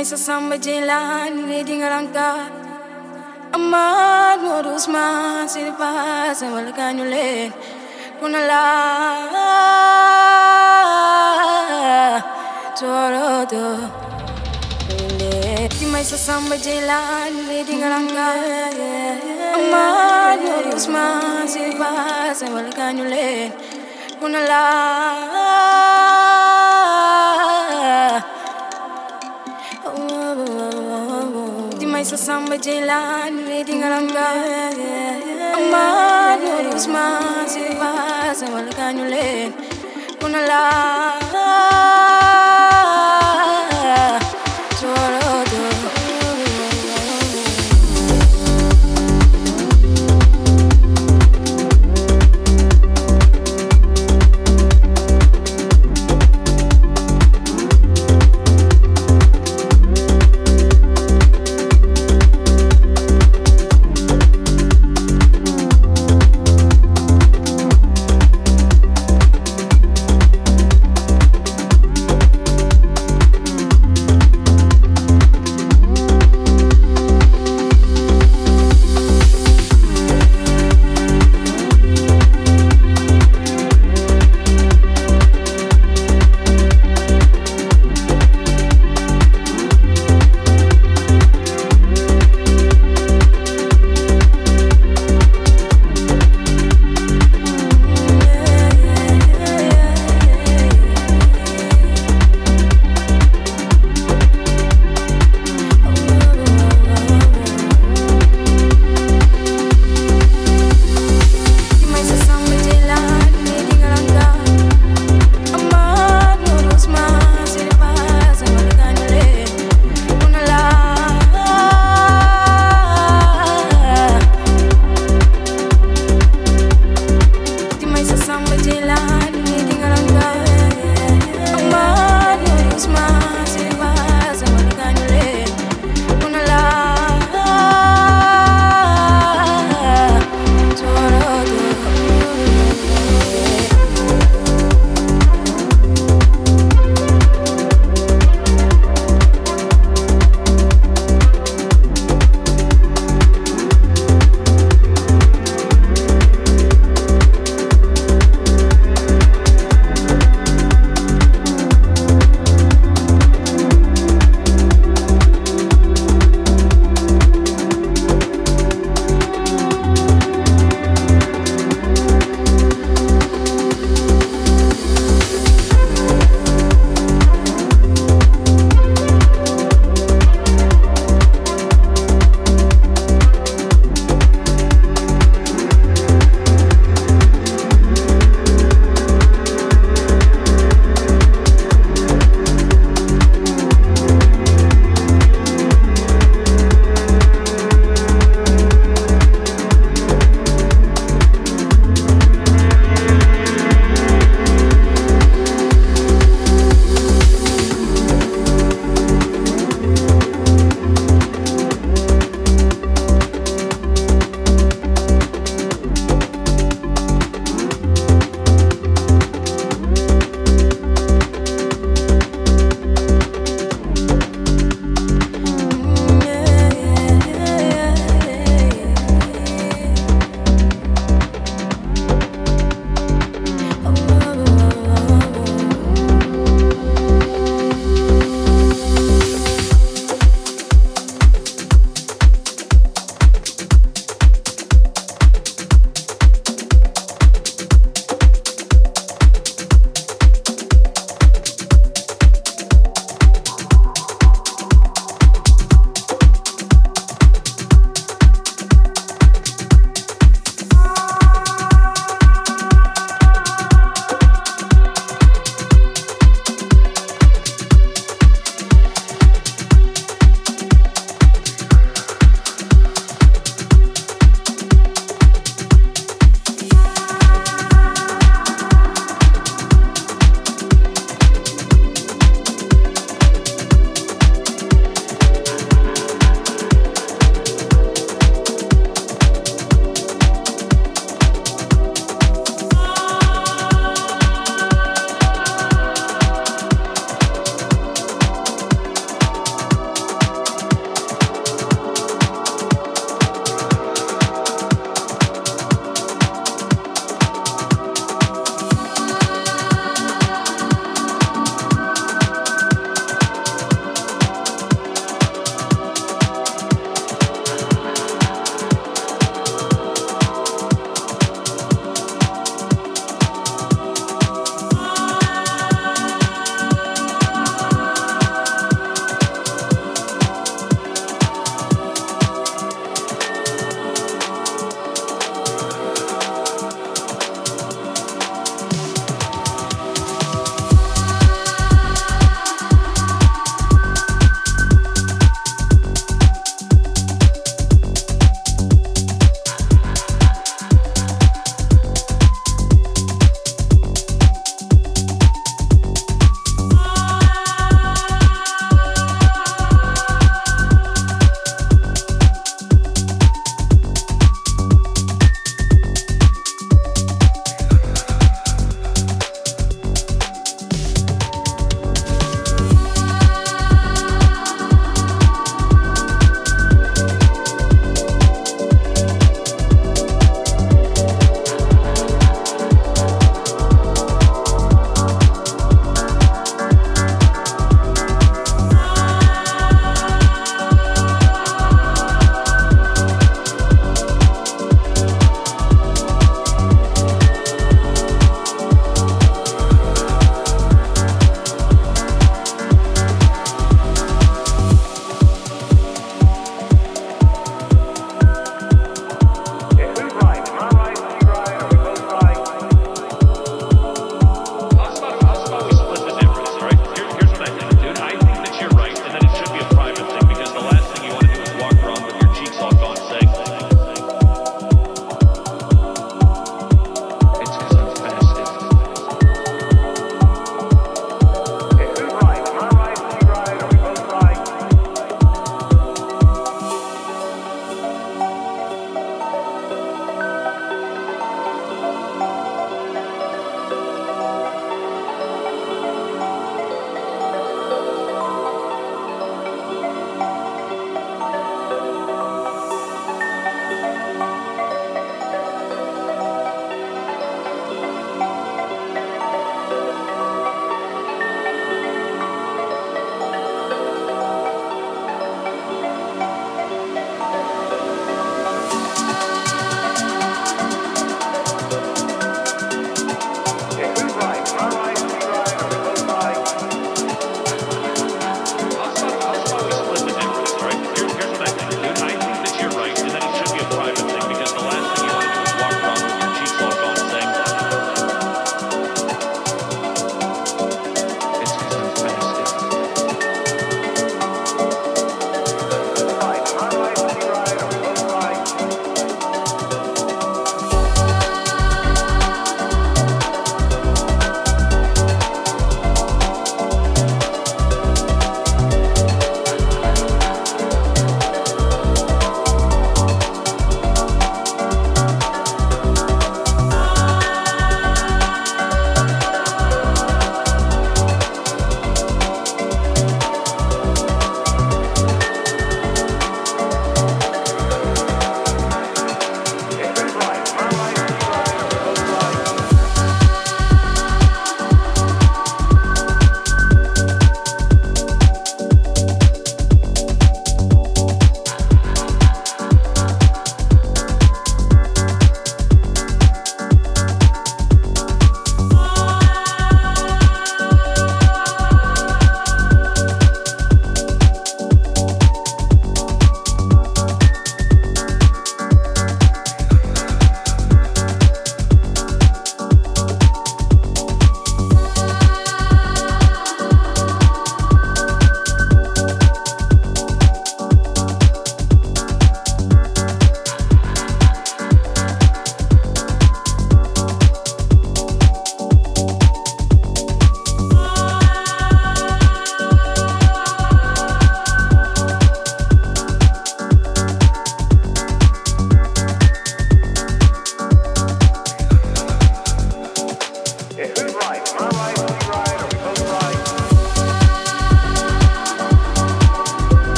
[0.00, 2.28] maisa samba jilani ne dingalanga
[3.56, 5.72] amad mod usman siri
[6.38, 7.52] sa wal kanyule
[8.18, 8.62] kunala
[12.78, 13.66] torodo
[15.78, 18.28] Di maisa samba jilani ne dingalanga
[19.58, 21.76] amad mod usman siri
[22.40, 23.28] sa wal kanyule
[24.20, 24.64] kunala
[32.00, 34.26] maisha samba jilani reading alanga
[35.58, 39.52] amani usmazi vaza walakanyuleni
[40.20, 40.60] kuna la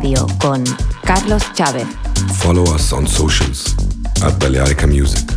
[0.00, 0.64] Radio con
[1.02, 1.86] Carlos Chávez.
[2.38, 3.76] Follow us on socials
[4.22, 5.29] at Balearica Music.